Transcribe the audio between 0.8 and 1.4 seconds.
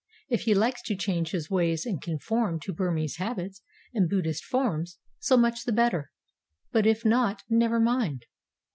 to change